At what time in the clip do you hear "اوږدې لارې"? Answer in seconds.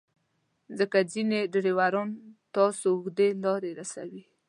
2.93-3.71